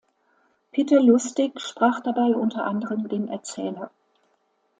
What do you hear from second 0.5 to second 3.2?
Peter Lustig sprach dabei unter anderem